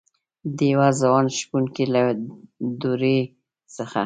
دیوه 0.57 0.87
ځوان 1.01 1.25
شپونکي 1.37 1.85
له 1.93 2.03
دروي 2.81 3.19
څخه 3.75 3.99